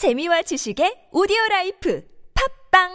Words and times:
재미와 0.00 0.40
지식의 0.40 1.12
오디오 1.12 1.36
라이프 1.50 2.02
팝빵 2.72 2.88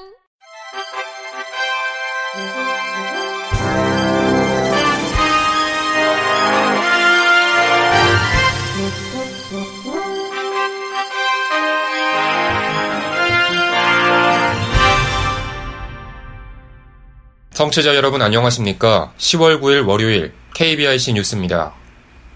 청취자 17.54 17.96
여러분 17.96 18.24
안녕하십니까? 18.24 19.14
10월 19.20 19.62
9일 19.62 19.88
월요일 19.88 20.34
KBIC 20.56 21.14
뉴스입니다. 21.14 21.76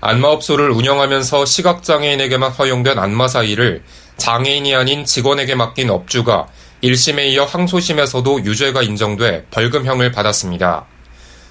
안마업소를 0.02 0.70
운영하면서 0.70 1.46
시각장애인에게만 1.46 2.52
허용된 2.52 3.00
안마사일을 3.00 3.84
장애인이 4.20 4.76
아닌 4.76 5.06
직원에게 5.06 5.56
맡긴 5.56 5.90
업주가 5.90 6.48
1심에 6.84 7.30
이어 7.30 7.46
항소심에서도 7.46 8.46
유죄가 8.46 8.84
인정돼 8.84 9.48
벌금형을 9.50 10.12
받았습니다. 10.12 10.86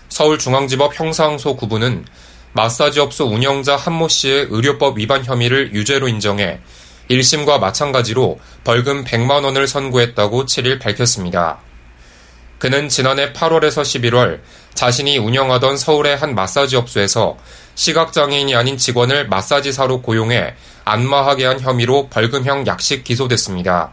서울중앙지법 0.09 0.99
형사항소 0.99 1.57
9부는 1.57 2.05
마사지 2.53 3.01
업소 3.01 3.27
운영자 3.27 3.77
한모 3.77 4.09
씨의 4.09 4.47
의료법 4.51 4.99
위반 4.99 5.25
혐의를 5.25 5.75
유죄로 5.75 6.09
인정해 6.09 6.61
1심과 7.11 7.59
마찬가지로 7.59 8.39
벌금 8.65 9.05
100만 9.05 9.45
원을 9.45 9.67
선고했다고 9.67 10.47
7일 10.47 10.81
밝혔습니다. 10.81 11.59
그는 12.59 12.89
지난해 12.89 13.33
8월에서 13.33 13.83
11월 13.83 14.41
자신이 14.75 15.19
운영하던 15.19 15.77
서울의 15.77 16.17
한 16.17 16.35
마사지 16.35 16.77
업소에서 16.77 17.37
시각장애인이 17.75 18.55
아닌 18.57 18.77
직원을 18.77 19.29
마사지사로 19.29 20.03
고용해 20.03 20.55
안마하게 20.85 21.47
한 21.47 21.61
혐의로 21.61 22.09
벌금형 22.09 22.67
약식 22.67 23.05
기소됐습니다. 23.05 23.93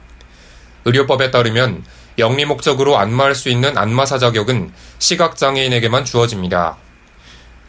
의료법에 0.85 1.31
따르면 1.31 1.83
영리 2.17 2.45
목적으로 2.45 2.97
안마할 2.97 3.35
수 3.35 3.49
있는 3.49 3.77
안마사 3.77 4.17
자격은 4.17 4.71
시각장애인에게만 4.99 6.05
주어집니다. 6.05 6.77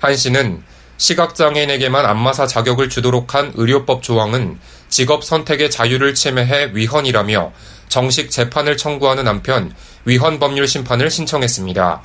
한 0.01 0.17
씨는 0.17 0.63
시각장애인에게만 0.99 2.07
안마사 2.07 2.47
자격을 2.47 2.89
주도록 2.89 3.35
한 3.35 3.53
의료법 3.55 4.03
조항은 4.03 4.59
직업 4.89 5.25
선택의 5.25 5.71
자유를 5.71 6.15
침해해 6.15 6.71
위헌이라며 6.73 7.53
정식 7.89 8.31
재판을 8.31 8.77
청구하는 8.77 9.29
한편 9.29 9.75
위헌 10.05 10.39
법률 10.39 10.67
심판을 10.67 11.11
신청했습니다. 11.11 12.03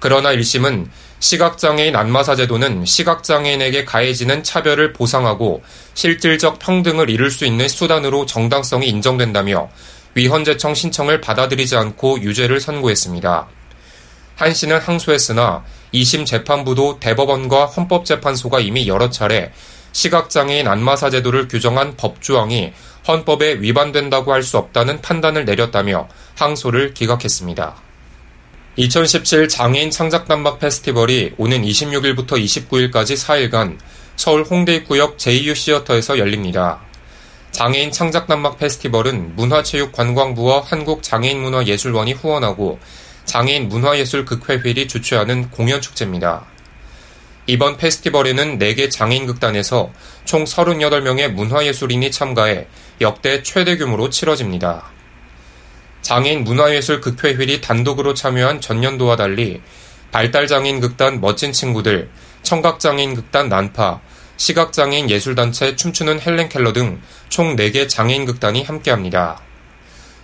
그러나 0.00 0.32
1심은 0.32 0.88
시각장애인 1.20 1.96
안마사 1.96 2.36
제도는 2.36 2.84
시각장애인에게 2.84 3.84
가해지는 3.84 4.44
차별을 4.44 4.92
보상하고 4.92 5.62
실질적 5.94 6.58
평등을 6.60 7.10
이룰 7.10 7.30
수 7.30 7.44
있는 7.44 7.68
수단으로 7.68 8.26
정당성이 8.26 8.88
인정된다며 8.88 9.68
위헌 10.14 10.44
제청 10.44 10.74
신청을 10.74 11.20
받아들이지 11.20 11.76
않고 11.76 12.22
유죄를 12.22 12.60
선고했습니다. 12.60 13.48
한 14.38 14.54
씨는 14.54 14.78
항소했으나 14.78 15.64
2심 15.92 16.24
재판부도 16.24 17.00
대법원과 17.00 17.66
헌법재판소가 17.66 18.60
이미 18.60 18.86
여러 18.86 19.10
차례 19.10 19.50
시각장애인 19.90 20.68
안마사 20.68 21.10
제도를 21.10 21.48
규정한 21.48 21.96
법조항이 21.96 22.72
헌법에 23.08 23.54
위반된다고 23.54 24.32
할 24.32 24.44
수 24.44 24.56
없다는 24.56 25.00
판단을 25.02 25.44
내렸다며 25.44 26.08
항소를 26.36 26.94
기각했습니다. 26.94 27.74
2017 28.76 29.48
장애인 29.48 29.90
창작단막 29.90 30.60
페스티벌이 30.60 31.34
오는 31.36 31.62
26일부터 31.62 32.32
29일까지 32.34 33.16
4일간 33.16 33.76
서울 34.14 34.44
홍대 34.44 34.76
입구역 34.76 35.18
JU 35.18 35.52
시어터에서 35.56 36.16
열립니다. 36.16 36.78
장애인 37.50 37.90
창작단막 37.90 38.58
페스티벌은 38.58 39.34
문화체육관광부와 39.34 40.62
한국장애인문화예술원이 40.64 42.12
후원하고 42.12 42.78
장애인 43.28 43.68
문화예술극회회이 43.68 44.88
주최하는 44.88 45.50
공연축제입니다. 45.50 46.46
이번 47.46 47.76
페스티벌에는 47.76 48.58
4개 48.58 48.90
장애인 48.90 49.26
극단에서 49.26 49.92
총 50.24 50.44
38명의 50.44 51.28
문화예술인이 51.32 52.10
참가해 52.10 52.66
역대 53.02 53.42
최대 53.42 53.76
규모로 53.76 54.08
치러집니다. 54.08 54.90
장애인 56.00 56.44
문화예술 56.44 57.02
극회회이 57.02 57.60
단독으로 57.60 58.14
참여한 58.14 58.62
전년도와 58.62 59.16
달리 59.16 59.60
발달장애인 60.10 60.80
극단 60.80 61.20
멋진 61.20 61.52
친구들, 61.52 62.08
청각장애인 62.42 63.14
극단 63.14 63.50
난파, 63.50 64.00
시각장애인 64.38 65.10
예술단체 65.10 65.76
춤추는 65.76 66.20
헬렌 66.22 66.48
켈러 66.48 66.72
등 66.72 66.98
총 67.28 67.56
4개 67.56 67.90
장애인 67.90 68.24
극단이 68.24 68.62
함께합니다. 68.64 69.38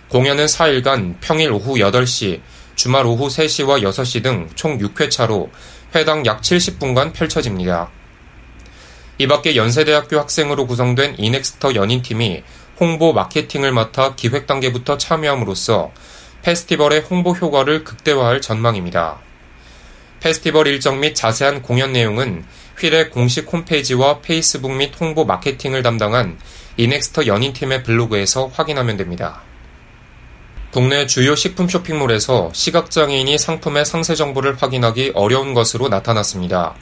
공연은 0.09 0.47
4일간 0.47 1.17
평일 1.21 1.51
오후 1.51 1.75
8시, 1.75 2.41
주말 2.75 3.05
오후 3.05 3.27
3시와 3.27 3.81
6시 3.81 4.23
등 4.23 4.49
총 4.55 4.77
6회차로 4.77 5.49
회당 5.95 6.25
약 6.25 6.41
70분간 6.41 7.13
펼쳐집니다. 7.13 7.89
이 9.17 9.27
밖에 9.27 9.55
연세대학교 9.55 10.19
학생으로 10.19 10.67
구성된 10.67 11.15
이넥스터 11.17 11.75
연인팀이 11.75 12.43
홍보 12.79 13.13
마케팅을 13.13 13.71
맡아 13.71 14.15
기획 14.15 14.45
단계부터 14.45 14.97
참여함으로써 14.97 15.91
페스티벌의 16.41 17.01
홍보 17.01 17.31
효과를 17.31 17.85
극대화할 17.85 18.41
전망입니다. 18.41 19.19
페스티벌 20.19 20.67
일정 20.67 20.99
및 20.99 21.15
자세한 21.15 21.61
공연 21.61 21.93
내용은 21.93 22.43
휠의 22.77 23.09
공식 23.09 23.51
홈페이지와 23.51 24.19
페이스북 24.19 24.73
및 24.73 24.93
홍보 24.99 25.23
마케팅을 25.23 25.81
담당한 25.81 26.37
이넥스터 26.77 27.25
연인팀의 27.25 27.83
블로그에서 27.83 28.47
확인하면 28.47 28.97
됩니다. 28.97 29.41
국내 30.75 31.07
주요 31.07 31.37
식품 31.37 31.69
쇼핑몰에서 31.69 32.49
시각장애인이 32.51 33.37
상품의 33.37 33.85
상세 33.85 34.13
정보를 34.13 34.61
확인하기 34.61 35.13
어려운 35.15 35.53
것으로 35.53 35.87
나타났습니다. 35.87 36.75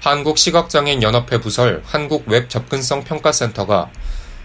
한국시각장애인연합회 0.00 1.40
부설 1.40 1.82
한국웹접근성평가센터가 1.86 3.90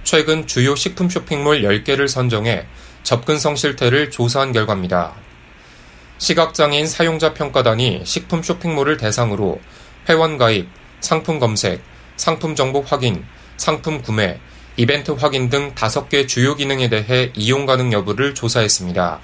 최근 0.06 0.48
주요 0.48 0.78
식품 0.78 1.10
쇼핑몰 1.10 1.64
10개를 1.64 2.08
선정해 2.08 2.68
접근성 3.04 3.58
실태를 3.58 4.12
조사한 4.12 4.54
결과입니다. 4.54 5.14
시각장애인 6.18 6.88
사용자 6.88 7.34
평가단이 7.34 8.04
식품 8.06 8.42
쇼핑몰을 8.42 8.96
대상으로 8.96 9.60
회원 10.08 10.38
가입, 10.38 10.70
상품 11.02 11.40
검색, 11.40 11.82
상품 12.16 12.56
정보 12.56 12.80
확인, 12.80 13.26
상품 13.58 14.02
구매, 14.02 14.40
이벤트 14.80 15.12
확인 15.12 15.50
등 15.50 15.76
5개 15.76 16.26
주요 16.26 16.56
기능에 16.56 16.88
대해 16.88 17.34
이용 17.36 17.66
가능 17.66 17.92
여부를 17.92 18.34
조사했습니다. 18.34 19.20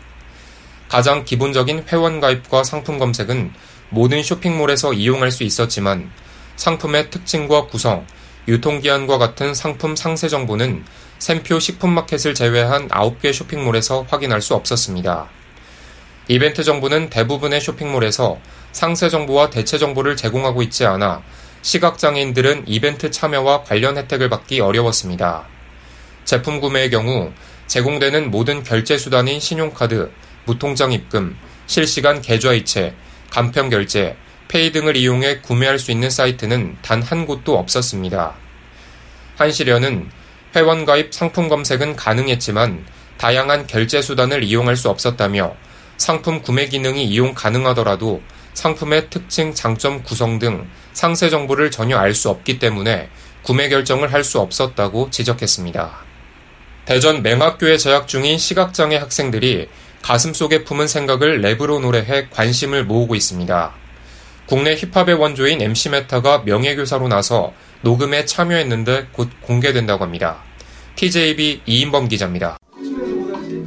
가장 0.89 1.23
기본적인 1.23 1.85
회원 1.87 2.19
가입과 2.19 2.65
상품 2.65 2.99
검색은 2.99 3.53
모든 3.89 4.21
쇼핑몰에서 4.21 4.91
이용할 4.91 5.31
수 5.31 5.45
있었지만 5.45 6.11
상품의 6.57 7.09
특징과 7.09 7.67
구성, 7.67 8.05
유통기한과 8.49 9.17
같은 9.17 9.53
상품 9.53 9.95
상세 9.95 10.27
정보는 10.27 10.83
샘표 11.19 11.61
식품마켓을 11.61 12.33
제외한 12.33 12.89
9개 12.89 13.31
쇼핑몰에서 13.31 14.05
확인할 14.09 14.41
수 14.41 14.55
없었습니다. 14.55 15.29
이벤트 16.27 16.65
정보는 16.65 17.09
대부분의 17.09 17.61
쇼핑몰에서 17.61 18.39
상세 18.73 19.07
정보와 19.07 19.51
대체 19.51 19.77
정보를 19.77 20.17
제공하고 20.17 20.61
있지 20.63 20.85
않아 20.85 21.23
시각장애인들은 21.65 22.65
이벤트 22.67 23.09
참여와 23.09 23.63
관련 23.63 23.97
혜택을 23.97 24.29
받기 24.29 24.59
어려웠습니다. 24.59 25.47
제품 26.23 26.59
구매의 26.59 26.91
경우 26.91 27.31
제공되는 27.65 28.29
모든 28.29 28.63
결제 28.63 28.99
수단인 28.99 29.39
신용카드, 29.39 30.11
무통장 30.45 30.91
입금, 30.91 31.35
실시간 31.65 32.21
계좌이체, 32.21 32.93
간편 33.31 33.71
결제, 33.71 34.15
페이 34.47 34.71
등을 34.71 34.95
이용해 34.95 35.39
구매할 35.39 35.79
수 35.79 35.89
있는 35.89 36.11
사이트는 36.11 36.77
단 36.83 37.01
한 37.01 37.25
곳도 37.25 37.57
없었습니다. 37.57 38.35
한시련은 39.35 40.11
회원 40.55 40.85
가입 40.85 41.15
상품 41.15 41.49
검색은 41.49 41.95
가능했지만 41.95 42.85
다양한 43.17 43.65
결제 43.65 44.03
수단을 44.03 44.43
이용할 44.43 44.75
수 44.75 44.89
없었다며 44.89 45.55
상품 45.97 46.43
구매 46.43 46.67
기능이 46.67 47.05
이용 47.05 47.33
가능하더라도 47.33 48.21
상품의 48.55 49.09
특징, 49.11 49.53
장점, 49.53 50.01
구성 50.01 50.39
등 50.39 50.67
상세 50.93 51.29
정보를 51.29 51.69
전혀 51.69 51.97
알 51.97 52.15
수 52.15 52.29
없기 52.29 52.57
때문에 52.57 53.09
구매 53.43 53.69
결정을 53.69 54.11
할 54.11 54.23
수 54.23 54.39
없었다고 54.39 55.11
지적했습니다. 55.11 55.91
대전 56.85 57.21
맹학교에 57.21 57.77
재학 57.77 58.07
중인 58.07 58.37
시각장애 58.37 58.95
학생들이 58.95 59.67
가슴 60.01 60.33
속에 60.33 60.63
품은 60.63 60.87
생각을 60.87 61.41
랩으로 61.41 61.81
노래해 61.81 62.27
관심을 62.31 62.85
모으고 62.85 63.15
있습니다. 63.15 63.73
국내 64.45 64.75
힙합의 64.75 65.15
원조인 65.15 65.61
MC 65.61 65.89
메타가 65.89 66.43
명예교사로 66.45 67.07
나서 67.07 67.53
녹음에 67.81 68.25
참여했는데 68.25 69.07
곧 69.11 69.29
공개된다고 69.41 70.03
합니다. 70.03 70.43
TJB 70.95 71.61
이인범 71.65 72.07
기자입니다. 72.07 72.57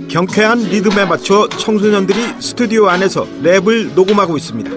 경쾌한 0.09 0.61
리듬에 0.61 1.05
맞춰 1.05 1.49
청소년들이 1.49 2.19
스튜디오 2.41 2.89
안에서 2.89 3.27
랩을 3.43 3.95
녹음하고 3.95 4.37
있습니다. 4.39 4.71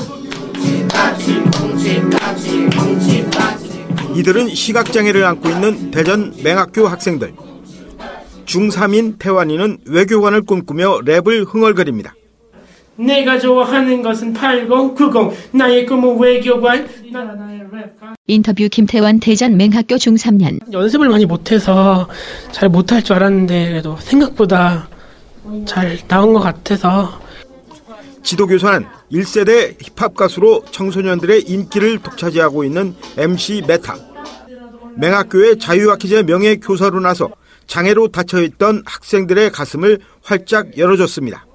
이들은 4.14 4.50
시각장애를 4.50 5.24
안고 5.24 5.50
있는 5.50 5.92
대전 5.92 6.34
맹학교 6.44 6.86
학생들. 6.88 7.34
중3인 8.46 9.18
태환이는 9.20 9.78
외교관을 9.86 10.42
꿈꾸며 10.42 11.00
랩을 11.00 11.46
흥얼거립니다. 11.48 12.14
내가 12.98 13.40
좋아하는 13.40 14.02
것은 14.02 14.34
80, 14.34 14.68
90, 14.68 15.56
나의 15.56 15.86
꿈은 15.86 16.20
외교관. 16.20 16.88
인터뷰 18.28 18.68
김태환 18.70 19.22
대전 19.22 19.56
맹학교 19.56 19.96
중3년 19.96 20.72
연습을 20.74 21.08
많이 21.08 21.26
못해서 21.26 22.08
잘 22.52 22.68
못할 22.68 23.02
줄 23.02 23.16
알았는데 23.16 23.70
그래도 23.70 23.96
생각보다 24.00 24.90
잘 25.66 25.98
나온 26.08 26.34
것 26.34 26.40
같아서 26.40 27.20
지도교사는 28.24 28.86
1세대 29.12 29.76
힙합 29.82 30.16
가수로 30.16 30.64
청소년들의 30.72 31.44
인기를 31.44 32.00
독차지하고 32.00 32.64
있는 32.64 32.96
MC 33.18 33.64
메타. 33.68 33.96
맹학교의 34.98 35.58
자유학기제 35.60 36.24
명예 36.24 36.58
교사로 36.58 37.00
나서 37.00 37.30
장애로 37.66 38.10
닫혀있던 38.10 38.84
학생들의 38.86 39.52
가슴을 39.52 40.00
활짝 40.22 40.78
열어줬습니다. 40.78 41.46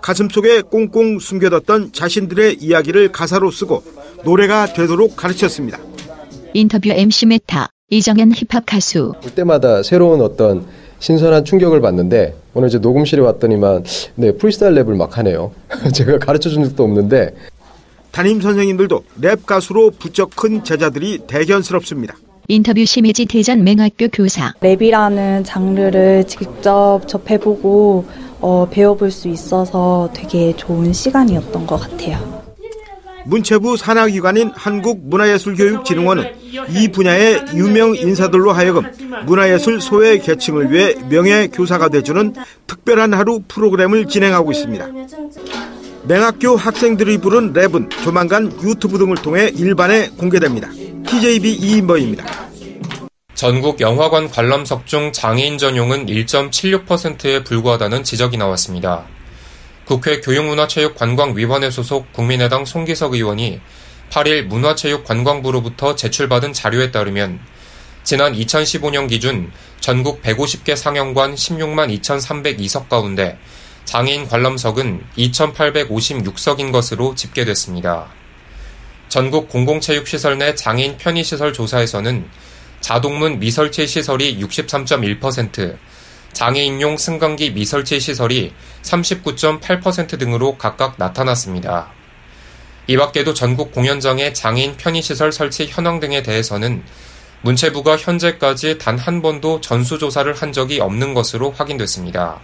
가슴 0.00 0.28
속에 0.28 0.62
꽁꽁 0.62 1.18
숨겨뒀던 1.18 1.92
자신들의 1.92 2.56
이야기를 2.60 3.12
가사로 3.12 3.50
쓰고 3.50 3.84
노래가 4.24 4.72
되도록 4.72 5.16
가르쳤습니다. 5.16 5.78
인터뷰 6.52 6.90
MC 6.90 7.26
메타 7.26 7.68
이정현 7.90 8.32
힙합 8.32 8.64
가수 8.66 9.12
볼 9.22 9.34
때마다 9.34 9.82
새로운 9.82 10.20
어떤 10.20 10.66
신선한 10.98 11.44
충격을 11.44 11.80
받는데 11.80 12.34
오늘 12.54 12.68
이제 12.68 12.78
녹음실에 12.78 13.20
왔더니만 13.20 13.84
네 14.16 14.32
프리스타일 14.32 14.74
랩을 14.74 14.96
막 14.96 15.18
하네요. 15.18 15.52
제가 15.92 16.18
가르쳐 16.18 16.48
준 16.48 16.64
적도 16.64 16.84
없는데 16.84 17.34
담임 18.10 18.40
선생님들도 18.40 19.04
랩 19.20 19.44
가수로 19.44 19.90
부쩍 19.98 20.30
큰 20.36 20.62
제자들이 20.62 21.20
대견스럽습니다. 21.26 22.14
인터뷰 22.46 22.84
심혜지 22.84 23.26
대전 23.26 23.64
맹학교 23.64 24.08
교사 24.08 24.52
랩이라는 24.60 25.44
장르를 25.44 26.24
직접 26.26 27.00
접해보고 27.06 28.04
어, 28.40 28.68
배워볼 28.70 29.10
수 29.10 29.28
있어서 29.28 30.10
되게 30.12 30.54
좋은 30.54 30.92
시간이었던 30.92 31.66
것 31.66 31.76
같아요. 31.78 32.33
문체부 33.24 33.76
산하기관인 33.76 34.52
한국문화예술교육진흥원은 34.54 36.24
이 36.70 36.88
분야의 36.88 37.46
유명 37.54 37.94
인사들로 37.94 38.52
하여금 38.52 38.84
문화예술 39.26 39.80
소외 39.80 40.18
계층을 40.18 40.70
위해 40.70 40.94
명예 41.08 41.48
교사가 41.48 41.88
돼주는 41.88 42.34
특별한 42.66 43.14
하루 43.14 43.40
프로그램을 43.48 44.06
진행하고 44.06 44.52
있습니다. 44.52 44.86
맹학교 46.06 46.56
학생들이 46.56 47.18
부른 47.18 47.54
랩은 47.54 47.90
조만간 48.02 48.52
유튜브 48.62 48.98
등을 48.98 49.16
통해 49.16 49.50
일반에 49.54 50.10
공개됩니다. 50.10 50.68
TJB 51.06 51.54
이인버입니다. 51.54 52.24
전국 53.34 53.80
영화관 53.80 54.30
관람석 54.30 54.86
중 54.86 55.12
장애인 55.12 55.58
전용은 55.58 56.06
1.76%에 56.06 57.42
불과하다는 57.42 58.04
지적이 58.04 58.36
나왔습니다. 58.36 59.06
국회 59.84 60.20
교육문화체육관광위원회 60.20 61.70
소속 61.70 62.12
국민의당 62.12 62.64
송기석 62.64 63.14
의원이 63.14 63.60
8일 64.10 64.42
문화체육관광부로부터 64.44 65.94
제출받은 65.94 66.52
자료에 66.52 66.90
따르면 66.90 67.40
지난 68.02 68.32
2015년 68.34 69.08
기준 69.08 69.50
전국 69.80 70.22
150개 70.22 70.76
상영관 70.76 71.34
16만 71.34 72.00
2,302석 72.00 72.88
가운데 72.88 73.38
장애인 73.84 74.28
관람석은 74.28 75.04
2,856석인 75.16 76.72
것으로 76.72 77.14
집계됐습니다. 77.14 78.08
전국 79.08 79.48
공공체육시설 79.48 80.38
내 80.38 80.54
장애인 80.54 80.96
편의시설 80.96 81.52
조사에서는 81.52 82.26
자동문 82.80 83.38
미설치 83.38 83.86
시설이 83.86 84.38
63.1%, 84.40 85.76
장애인용 86.34 86.98
승강기 86.98 87.52
미설치 87.52 88.00
시설이 88.00 88.52
39.8% 88.82 90.18
등으로 90.18 90.58
각각 90.58 90.96
나타났습니다. 90.98 91.90
이 92.86 92.96
밖에도 92.98 93.32
전국 93.32 93.72
공연장의 93.72 94.34
장애인 94.34 94.76
편의시설 94.76 95.32
설치 95.32 95.66
현황 95.66 96.00
등에 96.00 96.22
대해서는 96.22 96.82
문체부가 97.40 97.96
현재까지 97.96 98.78
단 98.78 98.98
한 98.98 99.22
번도 99.22 99.60
전수조사를 99.60 100.34
한 100.34 100.52
적이 100.52 100.80
없는 100.80 101.14
것으로 101.14 101.50
확인됐습니다. 101.50 102.40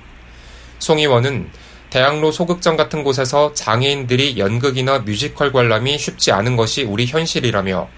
송 0.79 0.99
의원은 0.99 1.51
대학로 1.91 2.31
소극장 2.31 2.77
같은 2.77 3.03
곳에서 3.03 3.53
장애인들이 3.55 4.39
연극이나 4.39 5.01
뮤지컬 5.01 5.53
관람이 5.53 5.99
쉽지 5.99 6.33
않은 6.33 6.57
것이 6.57 6.85
우리 6.85 7.07
현실이라며 7.07 7.89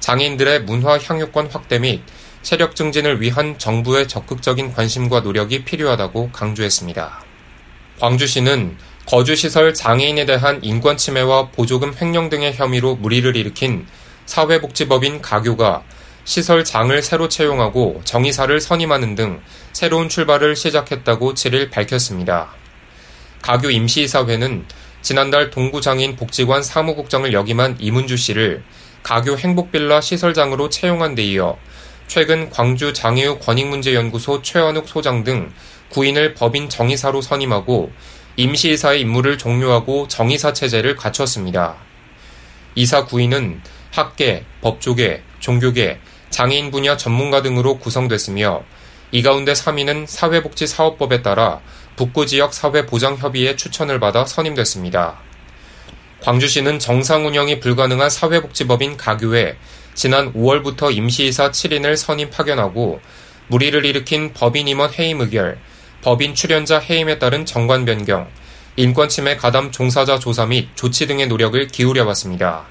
장애인들의 0.00 0.62
문화 0.62 0.98
향유권 0.98 1.48
확대 1.52 1.78
및 1.78 2.02
체력 2.42 2.76
증진을 2.76 3.20
위한 3.20 3.58
정부의 3.58 4.08
적극적인 4.08 4.72
관심과 4.72 5.20
노력이 5.20 5.64
필요하다고 5.64 6.30
강조했습니다. 6.32 7.22
광주시는 8.00 8.76
거주시설 9.06 9.74
장애인에 9.74 10.26
대한 10.26 10.60
인권 10.62 10.96
침해와 10.96 11.48
보조금 11.50 11.94
횡령 12.00 12.28
등의 12.28 12.54
혐의로 12.54 12.94
물의를 12.94 13.36
일으킨 13.36 13.86
사회복지법인 14.26 15.22
가교가 15.22 15.82
시설 16.24 16.62
장을 16.62 17.02
새로 17.02 17.28
채용하고 17.28 18.02
정의사를 18.04 18.60
선임하는 18.60 19.14
등 19.14 19.40
새로운 19.72 20.10
출발을 20.10 20.56
시작했다고 20.56 21.32
7일 21.32 21.70
밝혔습니다. 21.70 22.50
가교 23.40 23.70
임시이사회는 23.70 24.66
지난달 25.00 25.48
동구장애인 25.48 26.16
복지관 26.16 26.62
사무국장을 26.62 27.32
역임한 27.32 27.78
이문주 27.80 28.18
씨를 28.18 28.62
가교 29.02 29.38
행복빌라 29.38 30.02
시설장으로 30.02 30.68
채용한 30.68 31.14
데 31.14 31.22
이어 31.22 31.56
최근 32.08 32.48
광주 32.48 32.94
장애우 32.94 33.38
권익문제연구소 33.38 34.40
최원욱 34.42 34.88
소장 34.88 35.24
등 35.24 35.52
구인을 35.90 36.34
법인 36.34 36.70
정의사로 36.70 37.20
선임하고 37.20 37.92
임시이사의 38.36 39.02
임무를 39.02 39.36
종료하고 39.36 40.08
정의사 40.08 40.54
체제를 40.54 40.96
갖췄습니다. 40.96 41.76
이사 42.74 43.04
구인은 43.04 43.60
학계, 43.90 44.44
법조계, 44.62 45.22
종교계, 45.40 46.00
장애인 46.30 46.70
분야 46.70 46.96
전문가 46.96 47.42
등으로 47.42 47.78
구성됐으며 47.78 48.62
이 49.10 49.22
가운데 49.22 49.52
3위는 49.52 50.06
사회복지사업법에 50.06 51.22
따라 51.22 51.60
북구 51.96 52.26
지역 52.26 52.54
사회보장협의회 52.54 53.56
추천을 53.56 54.00
받아 54.00 54.24
선임됐습니다. 54.24 55.18
광주시는 56.22 56.78
정상 56.78 57.26
운영이 57.26 57.60
불가능한 57.60 58.08
사회복지법인 58.08 58.96
가교에 58.96 59.56
지난 59.98 60.32
5월부터 60.32 60.94
임시이사 60.94 61.50
7인을 61.50 61.96
선임 61.96 62.30
파견하고 62.30 63.00
무리를 63.48 63.84
일으킨 63.84 64.32
법인 64.32 64.68
임원 64.68 64.92
해임 64.96 65.20
의결, 65.20 65.58
법인 66.02 66.36
출연자 66.36 66.78
해임에 66.78 67.18
따른 67.18 67.44
정관 67.44 67.84
변경, 67.84 68.28
인권 68.76 69.08
침해 69.08 69.36
가담 69.36 69.72
종사자 69.72 70.20
조사 70.20 70.46
및 70.46 70.68
조치 70.76 71.08
등의 71.08 71.26
노력을 71.26 71.66
기울여 71.66 72.04
왔습니다. 72.04 72.62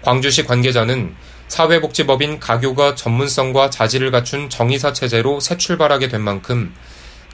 광주시 0.00 0.44
관계자는 0.46 1.14
사회복지법인 1.48 2.40
가교가 2.40 2.94
전문성과 2.94 3.68
자질을 3.68 4.10
갖춘 4.10 4.48
정의사 4.48 4.94
체제로 4.94 5.38
새 5.38 5.58
출발하게 5.58 6.08
된 6.08 6.22
만큼 6.22 6.74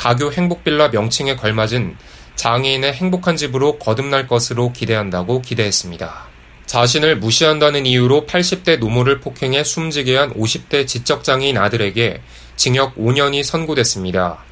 가교 0.00 0.32
행복빌라 0.32 0.88
명칭에 0.88 1.36
걸맞은 1.36 1.96
장애인의 2.34 2.94
행복한 2.94 3.36
집으로 3.36 3.78
거듭날 3.78 4.26
것으로 4.26 4.72
기대한다고 4.72 5.40
기대했습니다. 5.40 6.27
자신을 6.68 7.16
무시한다는 7.16 7.86
이유로 7.86 8.26
80대 8.26 8.78
노모를 8.78 9.20
폭행해 9.20 9.64
숨지게 9.64 10.16
한 10.18 10.34
50대 10.34 10.86
지적장애인 10.86 11.56
아들에게 11.56 12.20
징역 12.56 12.94
5년이 12.96 13.42
선고됐습니다. 13.42 14.44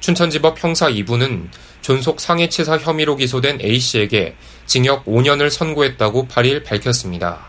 춘천지법 0.00 0.64
형사 0.64 0.88
2부는 0.88 1.48
존속 1.82 2.20
상해치사 2.20 2.78
혐의로 2.78 3.16
기소된 3.16 3.60
A씨에게 3.60 4.34
징역 4.64 5.04
5년을 5.04 5.50
선고했다고 5.50 6.26
8일 6.28 6.64
밝혔습니다. 6.64 7.46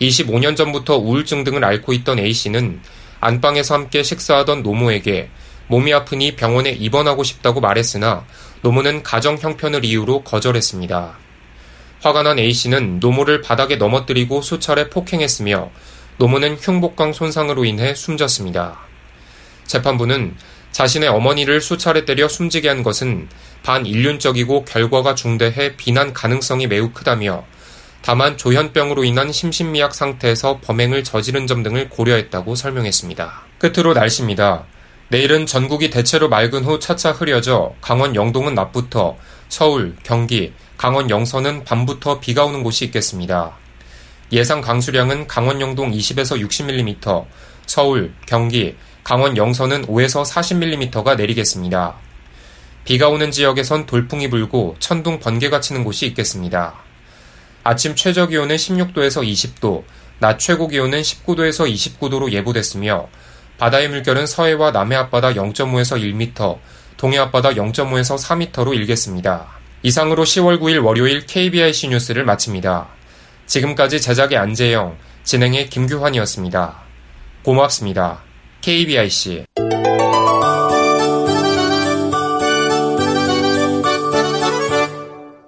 25년 0.00 0.56
전부터 0.56 0.96
우울증 0.96 1.44
등을 1.44 1.64
앓고 1.64 1.92
있던 1.92 2.18
A씨는 2.18 2.80
안방에서 3.20 3.74
함께 3.74 4.02
식사하던 4.02 4.64
노모에게 4.64 5.30
몸이 5.68 5.94
아프니 5.94 6.34
병원에 6.34 6.70
입원하고 6.70 7.22
싶다고 7.22 7.60
말했으나 7.60 8.26
노모는 8.62 9.04
가정 9.04 9.38
형편을 9.38 9.84
이유로 9.84 10.24
거절했습니다. 10.24 11.25
화가 12.06 12.22
난 12.22 12.38
A씨는 12.38 13.00
노모를 13.00 13.40
바닥에 13.40 13.74
넘어뜨리고 13.74 14.40
수차례 14.40 14.88
폭행했으며 14.90 15.72
노모는 16.18 16.54
흉복강 16.54 17.12
손상으로 17.12 17.64
인해 17.64 17.96
숨졌습니다. 17.96 18.78
재판부는 19.64 20.36
자신의 20.70 21.08
어머니를 21.08 21.60
수차례 21.60 22.04
때려 22.04 22.28
숨지게 22.28 22.68
한 22.68 22.84
것은 22.84 23.28
반인륜적이고 23.64 24.66
결과가 24.66 25.16
중대해 25.16 25.76
비난 25.76 26.12
가능성이 26.12 26.68
매우 26.68 26.92
크다며 26.92 27.44
다만 28.02 28.36
조현병으로 28.36 29.02
인한 29.02 29.32
심신미약 29.32 29.92
상태에서 29.92 30.60
범행을 30.62 31.02
저지른 31.02 31.48
점 31.48 31.64
등을 31.64 31.88
고려했다고 31.88 32.54
설명했습니다. 32.54 33.42
끝으로 33.58 33.94
날씨입니다. 33.94 34.64
내일은 35.08 35.44
전국이 35.46 35.90
대체로 35.90 36.28
맑은 36.28 36.62
후 36.62 36.78
차차 36.78 37.10
흐려져 37.10 37.74
강원 37.80 38.14
영동은 38.14 38.54
낮부터 38.54 39.16
서울, 39.48 39.96
경기, 40.04 40.52
강원 40.76 41.08
영서는 41.08 41.64
밤부터 41.64 42.20
비가 42.20 42.44
오는 42.44 42.62
곳이 42.62 42.84
있겠습니다. 42.86 43.52
예상 44.32 44.60
강수량은 44.60 45.26
강원 45.26 45.60
영동 45.60 45.92
20에서 45.92 46.40
60mm, 46.40 47.24
서울, 47.66 48.12
경기, 48.26 48.76
강원 49.02 49.36
영서는 49.36 49.86
5에서 49.86 50.24
40mm가 50.26 51.16
내리겠습니다. 51.16 51.94
비가 52.84 53.08
오는 53.08 53.30
지역에선 53.30 53.86
돌풍이 53.86 54.28
불고 54.28 54.76
천둥 54.78 55.18
번개가 55.20 55.60
치는 55.60 55.82
곳이 55.82 56.06
있겠습니다. 56.06 56.74
아침 57.64 57.94
최저 57.96 58.26
기온은 58.26 58.56
16도에서 58.56 59.24
20도, 59.24 59.84
낮 60.18 60.38
최고 60.38 60.68
기온은 60.68 61.02
19도에서 61.02 61.72
29도로 61.72 62.30
예보됐으며 62.32 63.08
바다의 63.58 63.88
물결은 63.88 64.26
서해와 64.26 64.70
남해 64.70 64.94
앞바다 64.96 65.32
0.5에서 65.32 66.00
1m, 66.00 66.58
동해 66.96 67.18
앞바다 67.18 67.50
0.5에서 67.50 68.18
4m로 68.18 68.74
일겠습니다. 68.74 69.46
이상으로 69.82 70.24
10월 70.24 70.58
9일 70.60 70.84
월요일 70.84 71.26
KBIC 71.26 71.88
뉴스를 71.88 72.24
마칩니다. 72.24 72.88
지금까지 73.46 74.00
제작의 74.00 74.38
안재영, 74.38 74.96
진행의 75.24 75.68
김규환이었습니다. 75.70 76.82
고맙습니다. 77.42 78.22
KBIC 78.60 79.44